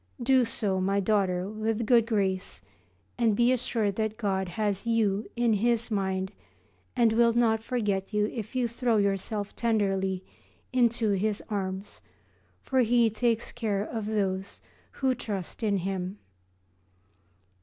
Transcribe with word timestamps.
Do 0.23 0.45
so, 0.45 0.81
my 0.81 0.99
daughter, 0.99 1.47
with 1.47 1.79
a 1.81 1.83
good 1.83 2.07
grace, 2.07 2.63
and 3.19 3.35
be 3.35 3.51
assured 3.51 3.97
that 3.97 4.17
God 4.17 4.47
has 4.49 4.87
you 4.87 5.29
in 5.35 5.53
His 5.53 5.91
mind 5.91 6.31
and 6.95 7.13
will 7.13 7.33
not 7.33 7.61
forget 7.61 8.11
you 8.11 8.25
if 8.33 8.55
you 8.55 8.67
throw 8.67 8.97
yourself 8.97 9.55
tenderly 9.55 10.23
into 10.73 11.11
His 11.11 11.43
arms, 11.49 12.01
for 12.63 12.79
He 12.79 13.11
takes 13.11 13.51
care 13.51 13.83
of 13.83 14.07
those 14.07 14.59
who 14.93 15.13
trust 15.13 15.61
in 15.61 15.77
Him. 15.77 16.17